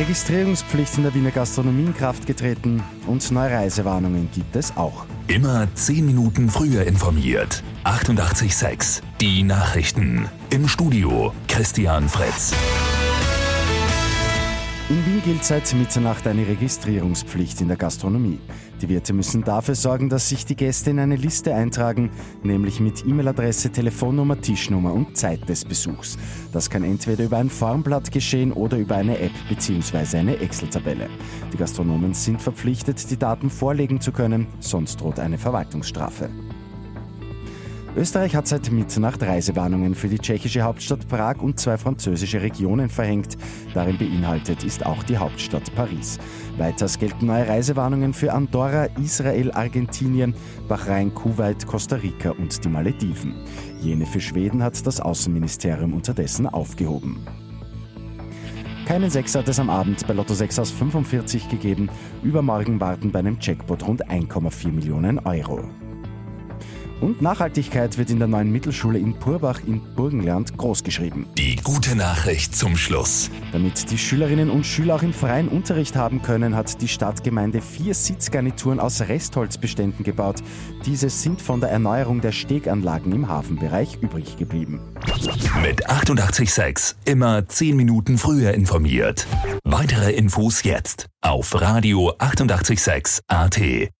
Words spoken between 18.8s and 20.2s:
Die Wirte müssen dafür sorgen,